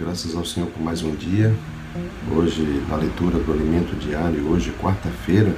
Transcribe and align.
graças 0.00 0.34
ao 0.34 0.46
Senhor 0.46 0.66
por 0.70 0.82
mais 0.82 1.02
um 1.02 1.14
dia. 1.14 1.54
Hoje, 2.34 2.62
na 2.88 2.96
leitura 2.96 3.38
do 3.38 3.52
alimento 3.52 3.94
diário, 3.96 4.48
hoje, 4.48 4.72
quarta-feira, 4.80 5.54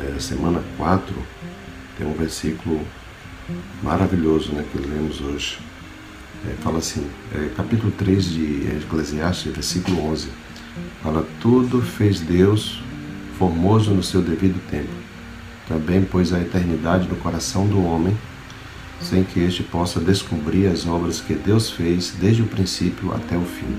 é, 0.00 0.18
semana 0.18 0.62
4, 0.78 1.14
tem 1.98 2.06
um 2.06 2.14
versículo 2.14 2.80
maravilhoso 3.82 4.52
né, 4.52 4.64
que 4.72 4.78
lemos 4.78 5.20
hoje. 5.20 5.58
É, 6.48 6.54
fala 6.62 6.78
assim, 6.78 7.06
é, 7.34 7.50
capítulo 7.54 7.92
3 7.92 8.24
de 8.24 8.66
Eclesiastes, 8.82 9.52
versículo 9.52 10.10
11. 10.10 10.28
Fala, 11.02 11.26
tudo 11.38 11.82
fez 11.82 12.20
Deus 12.20 12.82
formoso 13.38 13.90
no 13.90 14.02
seu 14.02 14.22
devido 14.22 14.58
tempo. 14.70 14.88
Também 15.68 16.02
pôs 16.02 16.32
a 16.32 16.40
eternidade 16.40 17.06
no 17.06 17.16
coração 17.16 17.66
do 17.66 17.84
homem 17.84 18.16
sem 19.00 19.24
que 19.24 19.40
este 19.40 19.62
possa 19.62 20.00
descobrir 20.00 20.66
as 20.66 20.86
obras 20.86 21.20
que 21.20 21.34
Deus 21.34 21.70
fez 21.70 22.12
desde 22.18 22.42
o 22.42 22.46
princípio 22.46 23.12
até 23.14 23.36
o 23.36 23.42
fim. 23.42 23.76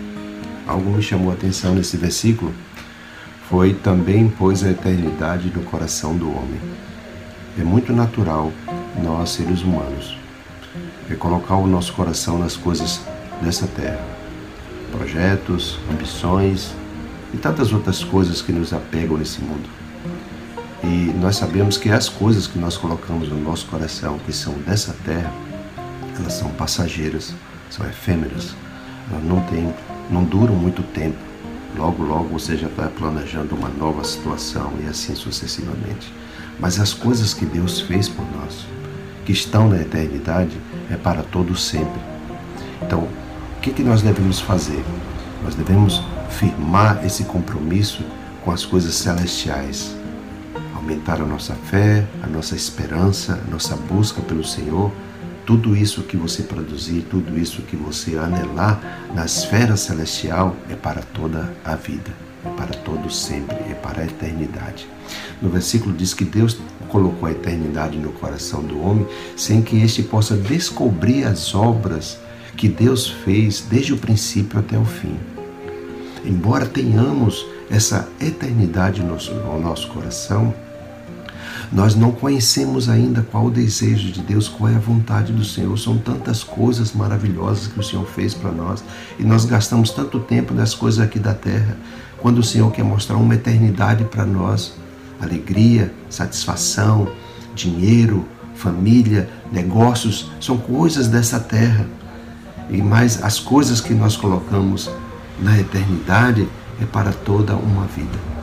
Algo 0.68 0.92
me 0.92 1.02
chamou 1.02 1.32
a 1.32 1.34
atenção 1.34 1.76
nesse 1.76 1.98
versículo 1.98 2.54
foi 3.50 3.74
também 3.74 4.30
pôs 4.30 4.64
a 4.64 4.70
eternidade 4.70 5.52
no 5.56 5.64
coração 5.64 6.16
do 6.16 6.30
homem. 6.30 6.62
É 7.58 7.64
muito 7.64 7.92
natural 7.92 8.52
nós, 9.04 9.32
seres 9.32 9.64
humanos, 9.64 10.16
é 11.10 11.16
colocar 11.16 11.56
o 11.56 11.66
nosso 11.66 11.92
coração 11.94 12.38
nas 12.38 12.56
coisas 12.56 13.02
dessa 13.42 13.66
terra. 13.66 14.06
Projetos, 14.92 15.80
ambições 15.92 16.76
e 17.34 17.38
tantas 17.38 17.74
outras 17.74 18.04
coisas 18.04 18.40
que 18.40 18.52
nos 18.52 18.72
apegam 18.72 19.18
nesse 19.18 19.42
mundo. 19.42 19.68
E 20.84 21.14
nós 21.20 21.36
sabemos 21.36 21.78
que 21.78 21.90
as 21.90 22.08
coisas 22.08 22.48
que 22.48 22.58
nós 22.58 22.78
colocamos 22.78 23.30
no 23.30 23.40
nosso 23.40 23.66
coração, 23.66 24.18
que 24.20 24.32
são 24.32 24.54
dessa 24.66 24.96
terra, 25.06 25.32
elas 26.18 26.34
são 26.34 26.50
passageiras, 26.52 27.34
são 27.70 27.86
efêmeras, 27.88 28.56
elas 29.12 29.24
não, 29.24 29.42
têm, 29.42 29.74
não 30.10 30.24
duram 30.24 30.56
muito 30.56 30.82
tempo. 30.82 31.18
Logo, 31.78 32.04
logo 32.04 32.30
você 32.30 32.58
já 32.58 32.68
está 32.68 32.88
planejando 32.88 33.56
uma 33.56 33.70
nova 33.70 34.04
situação 34.04 34.74
e 34.84 34.88
assim 34.88 35.16
sucessivamente. 35.16 36.12
Mas 36.60 36.80
as 36.80 36.94
coisas 36.94 37.34
que 37.34 37.46
Deus 37.46 37.82
fez 37.82 38.10
por 38.10 38.26
nós, 38.36 38.66
que 39.26 39.32
estão 39.32 39.70
na 39.70 39.80
eternidade, 39.82 40.58
é 40.90 40.96
para 40.96 41.24
todo 41.24 41.56
sempre. 41.56 42.02
Então, 42.82 43.02
o 43.02 43.62
que, 43.62 43.72
que 43.72 43.84
nós 43.84 44.02
devemos 44.02 44.40
fazer? 44.40 44.84
Nós 45.44 45.56
devemos 45.56 46.02
firmar 46.30 47.06
esse 47.06 47.24
compromisso 47.26 48.04
com 48.44 48.52
as 48.52 48.66
coisas 48.66 48.96
celestiais, 48.96 49.96
aumentar 50.80 51.22
a 51.22 51.26
nossa 51.26 51.54
fé, 51.54 52.08
a 52.24 52.28
nossa 52.28 52.56
esperança, 52.56 53.40
a 53.46 53.52
nossa 53.52 53.76
busca 53.76 54.22
pelo 54.22 54.44
Senhor. 54.44 54.92
Tudo 55.46 55.76
isso 55.76 56.04
que 56.04 56.16
você 56.16 56.44
produzir, 56.44 57.06
tudo 57.10 57.38
isso 57.38 57.62
que 57.64 57.76
você 57.76 58.18
anelar 58.18 58.80
na 59.14 59.26
esfera 59.26 59.76
celestial 59.76 60.56
é 60.70 60.76
para 60.76 61.02
toda 61.02 61.54
a 61.66 61.76
vida, 61.76 62.12
é 62.46 62.50
para 62.52 62.74
todo 62.74 63.12
sempre, 63.12 63.58
é 63.70 63.74
para 63.74 64.02
a 64.02 64.06
eternidade. 64.06 64.88
No 65.42 65.50
versículo 65.50 65.94
diz 65.94 66.14
que 66.14 66.24
Deus 66.24 66.58
colocou 66.88 67.28
a 67.28 67.32
eternidade 67.32 67.98
no 67.98 68.12
coração 68.14 68.64
do 68.64 68.80
homem 68.82 69.08
sem 69.36 69.62
que 69.62 69.82
este 69.82 70.02
possa 70.04 70.36
descobrir 70.36 71.26
as 71.26 71.54
obras 71.54 72.18
que 72.56 72.70
Deus 72.70 73.08
fez 73.08 73.62
desde 73.62 73.94
o 73.94 73.98
princípio 73.98 74.60
até 74.60 74.78
o 74.78 74.86
fim. 74.86 75.18
Embora 76.26 76.66
tenhamos 76.66 77.46
essa 77.70 78.08
eternidade 78.20 79.02
no 79.02 79.10
nosso, 79.14 79.34
no 79.34 79.60
nosso 79.60 79.88
coração, 79.90 80.54
nós 81.72 81.96
não 81.96 82.12
conhecemos 82.12 82.90
ainda 82.90 83.22
qual 83.22 83.46
o 83.46 83.52
desejo 83.52 84.12
de 84.12 84.22
Deus, 84.22 84.48
qual 84.48 84.70
é 84.70 84.76
a 84.76 84.80
vontade 84.80 85.32
do 85.32 85.46
Senhor. 85.46 85.78
São 85.78 85.98
tantas 85.98 86.44
coisas 86.44 86.94
maravilhosas 86.94 87.68
que 87.68 87.80
o 87.80 87.84
Senhor 87.84 88.06
fez 88.08 88.34
para 88.34 88.52
nós 88.52 88.84
e 89.20 89.24
nós 89.24 89.46
gastamos 89.46 89.92
tanto 89.92 90.20
tempo 90.20 90.54
nas 90.54 90.74
coisas 90.74 91.00
aqui 91.00 91.20
da 91.20 91.34
terra, 91.34 91.78
quando 92.18 92.40
o 92.40 92.44
Senhor 92.44 92.72
quer 92.72 92.84
mostrar 92.84 93.18
uma 93.18 93.36
eternidade 93.36 94.04
para 94.06 94.26
nós 94.26 94.74
alegria, 95.22 95.94
satisfação, 96.10 97.10
dinheiro, 97.54 98.26
família, 98.56 99.30
negócios, 99.52 100.32
são 100.40 100.58
coisas 100.58 101.08
dessa 101.08 101.40
terra. 101.40 101.86
E 102.70 102.82
mais 102.82 103.24
as 103.24 103.40
coisas 103.40 103.82
que 103.82 103.94
nós 103.94 104.16
colocamos 104.16 104.90
na 105.40 105.60
eternidade 105.60 106.48
é 106.82 106.86
para 106.86 107.12
toda 107.12 107.56
uma 107.56 107.86
vida. 107.86 108.39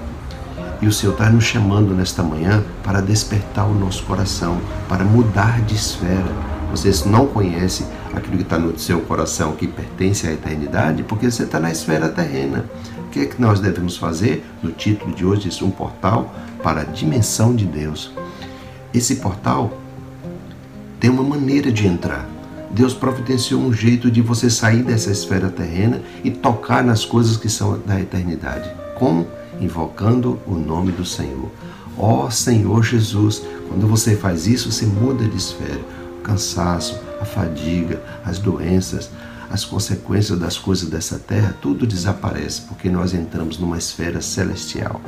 E 0.81 0.87
o 0.87 0.93
Senhor 0.93 1.13
está 1.13 1.31
nos 1.31 1.45
chamando 1.45 1.95
nesta 1.95 2.23
manhã 2.23 2.63
para 2.85 3.01
despertar 3.01 3.67
o 3.67 3.75
nosso 3.75 4.03
coração, 4.05 4.61
para 4.89 5.05
mudar 5.05 5.63
de 5.63 5.75
esfera. 5.75 6.33
Vocês 6.71 7.05
não 7.05 7.27
conhecem 7.27 7.87
aquilo 8.15 8.37
que 8.37 8.43
está 8.43 8.59
no 8.59 8.79
seu 8.79 9.01
coração 9.01 9.53
que 9.53 9.67
pertence 9.67 10.27
à 10.27 10.33
eternidade, 10.33 11.03
porque 11.03 11.31
você 11.31 11.45
está 11.45 11.59
na 11.59 11.71
esfera 11.71 12.09
terrena. 12.09 12.67
O 12.99 13.11
que 13.11 13.21
é 13.21 13.27
que 13.27 13.41
nós 13.41 13.61
devemos 13.61 13.97
fazer? 13.97 14.45
No 14.63 14.71
título 14.71 15.15
de 15.15 15.25
hoje, 15.25 15.65
um 15.65 15.71
portal 15.71 16.35
para 16.63 16.83
a 16.83 16.85
dimensão 16.85 17.55
de 17.55 17.65
Deus. 17.65 18.13
Esse 18.93 19.17
portal 19.17 19.79
tem 21.01 21.09
uma 21.09 21.23
maneira 21.23 21.73
de 21.73 21.87
entrar. 21.87 22.29
Deus 22.71 22.93
providenciou 22.93 23.63
um 23.63 23.73
jeito 23.73 24.11
de 24.11 24.21
você 24.21 24.51
sair 24.51 24.83
dessa 24.83 25.11
esfera 25.11 25.49
terrena 25.49 26.03
e 26.23 26.31
tocar 26.31 26.85
nas 26.85 27.05
coisas 27.05 27.37
que 27.37 27.49
são 27.49 27.79
da 27.87 27.99
eternidade. 27.99 28.69
Como? 28.99 29.27
Invocando 29.61 30.39
o 30.47 30.55
nome 30.55 30.93
do 30.93 31.05
Senhor. 31.05 31.51
Ó 31.99 32.27
oh, 32.27 32.31
Senhor 32.31 32.83
Jesus, 32.83 33.43
quando 33.69 33.87
você 33.87 34.17
faz 34.17 34.47
isso, 34.47 34.71
você 34.71 34.85
muda 34.87 35.25
de 35.25 35.37
esfera. 35.37 35.81
O 36.19 36.23
cansaço, 36.23 37.01
a 37.21 37.25
fadiga, 37.25 38.03
as 38.25 38.39
doenças, 38.39 39.11
as 39.51 39.65
consequências 39.65 40.39
das 40.39 40.59
coisas 40.59 40.89
dessa 40.89 41.19
terra, 41.19 41.55
tudo 41.61 41.87
desaparece, 41.87 42.63
porque 42.63 42.91
nós 42.91 43.15
entramos 43.15 43.59
numa 43.59 43.79
esfera 43.79 44.21
celestial. 44.21 45.01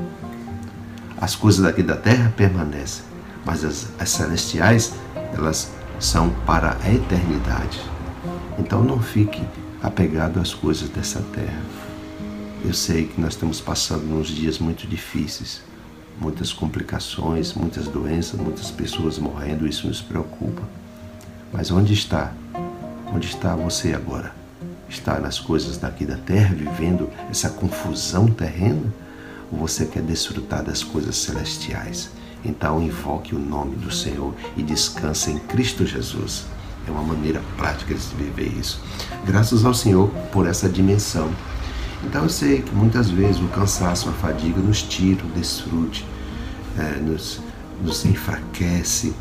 As 1.21 1.35
coisas 1.35 1.63
daqui 1.63 1.83
da 1.83 1.97
terra 1.97 2.33
permanecem, 2.37 3.05
mas 3.45 3.65
as, 3.65 3.89
as 3.99 4.09
celestiais, 4.11 4.93
elas 5.37 5.71
são 5.99 6.31
para 6.47 6.77
a 6.83 6.93
eternidade. 6.93 7.81
Então 8.59 8.83
não 8.83 9.01
fique 9.01 9.43
apegado 9.83 10.41
às 10.41 10.55
coisas 10.55 10.89
dessa 10.89 11.21
terra. 11.35 11.61
Eu 12.65 12.75
sei 12.75 13.07
que 13.07 13.21
nós 13.21 13.35
estamos 13.35 13.61
passando 13.61 14.13
uns 14.13 14.29
dias 14.29 14.59
muito 14.59 14.87
difíceis, 14.87 15.63
muitas 16.21 16.53
complicações, 16.53 17.55
muitas 17.55 17.87
doenças, 17.87 18.39
muitas 18.39 18.71
pessoas 18.71 19.17
morrendo, 19.19 19.67
isso 19.67 19.87
nos 19.87 20.03
preocupa. 20.03 20.63
Mas 21.53 21.71
onde 21.71 21.95
está? 21.95 22.33
Onde 23.15 23.29
está 23.29 23.55
você 23.55 23.95
agora? 23.95 24.35
Está 24.89 25.21
nas 25.21 25.39
coisas 25.39 25.79
daqui 25.79 26.05
da 26.05 26.17
terra, 26.17 26.55
vivendo 26.55 27.09
essa 27.31 27.49
confusão 27.49 28.27
terrena? 28.27 28.93
Ou 29.53 29.59
você 29.59 29.87
quer 29.87 30.03
desfrutar 30.03 30.65
das 30.65 30.83
coisas 30.83 31.17
celestiais? 31.17 32.11
Então 32.45 32.83
invoque 32.83 33.35
o 33.35 33.39
nome 33.39 33.77
do 33.77 33.91
Senhor 33.91 34.35
e 34.57 34.63
descanse 34.63 35.31
em 35.31 35.39
Cristo 35.39 35.87
Jesus. 35.87 36.45
É 36.87 36.91
uma 36.91 37.03
maneira 37.03 37.41
prática 37.57 37.95
de 37.95 38.01
viver 38.17 38.53
isso. 38.59 38.81
Graças 39.25 39.65
ao 39.65 39.75
Senhor 39.75 40.09
por 40.33 40.47
essa 40.47 40.69
dimensão 40.69 41.31
então 42.05 42.23
eu 42.23 42.29
sei 42.29 42.63
que 42.63 42.75
muitas 42.75 43.11
vezes 43.11 43.41
o 43.41 43.49
cansaço, 43.49 44.09
a 44.09 44.13
fadiga 44.13 44.61
nos 44.61 44.83
tira 44.83 45.23
desfrute, 45.35 46.07
é, 46.79 46.99
nos, 47.01 47.41
nos 47.83 48.05
enfraquece, 48.05 49.15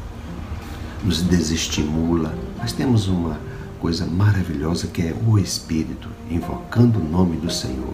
nos 1.03 1.21
desestimula. 1.21 2.33
Mas 2.57 2.71
temos 2.71 3.07
uma 3.07 3.39
coisa 3.79 4.05
maravilhosa 4.05 4.87
que 4.87 5.01
é 5.01 5.15
o 5.25 5.39
Espírito, 5.39 6.09
invocando 6.29 6.99
o 6.99 7.03
nome 7.03 7.37
do 7.37 7.51
Senhor. 7.51 7.93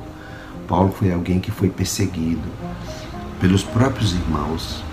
Paulo 0.68 0.92
foi 0.92 1.12
alguém 1.12 1.40
que 1.40 1.52
foi 1.52 1.70
perseguido 1.70 2.44
pelos 3.40 3.64
próprios 3.64 4.14
irmãos. 4.14 4.84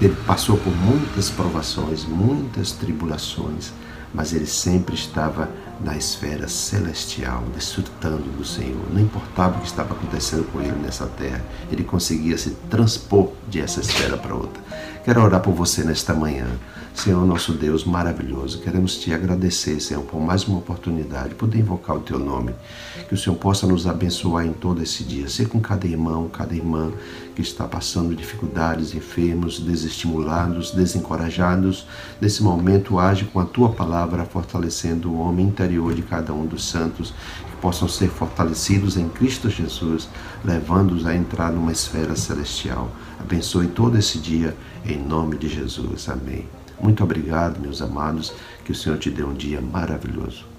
Ele 0.00 0.14
passou 0.26 0.56
por 0.56 0.74
muitas 0.74 1.30
provações, 1.30 2.04
muitas 2.04 2.72
tribulações, 2.72 3.72
mas 4.12 4.32
ele 4.32 4.46
sempre 4.46 4.94
estava 4.94 5.48
na 5.80 5.96
esfera 5.96 6.48
celestial, 6.48 7.42
desfrutando 7.54 8.30
do 8.30 8.44
Senhor. 8.44 8.84
Não 8.92 9.00
importava 9.00 9.56
o 9.56 9.60
que 9.60 9.66
estava 9.66 9.94
acontecendo 9.94 10.44
com 10.52 10.60
ele 10.60 10.76
nessa 10.82 11.06
terra, 11.06 11.44
ele 11.70 11.84
conseguia 11.84 12.36
se 12.38 12.50
transpor 12.70 13.30
de 13.48 13.60
essa 13.60 13.80
esfera 13.80 14.16
para 14.16 14.34
outra. 14.34 14.62
Quero 15.04 15.22
orar 15.22 15.42
por 15.42 15.52
você 15.52 15.84
nesta 15.84 16.14
manhã. 16.14 16.46
Senhor, 16.94 17.26
nosso 17.26 17.52
Deus 17.52 17.84
maravilhoso, 17.84 18.60
queremos 18.60 18.96
te 18.96 19.12
agradecer, 19.12 19.80
Senhor, 19.80 20.04
por 20.04 20.20
mais 20.20 20.44
uma 20.44 20.58
oportunidade, 20.58 21.34
poder 21.34 21.58
invocar 21.58 21.96
o 21.96 22.00
teu 22.00 22.20
nome. 22.20 22.54
Que 23.08 23.14
o 23.14 23.18
Senhor 23.18 23.34
possa 23.36 23.66
nos 23.66 23.86
abençoar 23.86 24.46
em 24.46 24.52
todo 24.52 24.80
esse 24.80 25.02
dia. 25.02 25.28
Ser 25.28 25.48
com 25.48 25.60
cada 25.60 25.88
irmão, 25.88 26.28
cada 26.28 26.54
irmã 26.54 26.92
que 27.34 27.42
está 27.42 27.66
passando 27.66 28.14
dificuldades, 28.14 28.94
enfermos, 28.94 29.58
desestimulados, 29.58 30.70
desencorajados. 30.70 31.84
Nesse 32.20 32.42
momento, 32.44 32.98
age 32.98 33.24
com 33.24 33.40
a 33.40 33.44
tua 33.44 33.70
palavra, 33.70 34.24
fortalecendo 34.24 35.10
o 35.10 35.18
homem 35.18 35.46
interior 35.64 35.94
de 35.94 36.02
cada 36.02 36.32
um 36.32 36.46
dos 36.46 36.64
santos, 36.68 37.14
que 37.50 37.56
possam 37.56 37.88
ser 37.88 38.08
fortalecidos 38.08 38.96
em 38.96 39.08
Cristo 39.08 39.48
Jesus, 39.48 40.08
levando-os 40.44 41.06
a 41.06 41.14
entrar 41.14 41.50
numa 41.50 41.72
esfera 41.72 42.14
celestial. 42.14 42.90
Abençoe 43.18 43.68
todo 43.68 43.96
esse 43.96 44.18
dia, 44.18 44.54
em 44.84 44.98
nome 44.98 45.38
de 45.38 45.48
Jesus. 45.48 46.08
Amém. 46.08 46.46
Muito 46.80 47.02
obrigado, 47.02 47.60
meus 47.60 47.80
amados. 47.80 48.32
Que 48.64 48.72
o 48.72 48.74
Senhor 48.74 48.98
te 48.98 49.10
dê 49.10 49.22
um 49.22 49.34
dia 49.34 49.60
maravilhoso. 49.60 50.53